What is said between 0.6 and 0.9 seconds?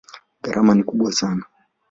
ni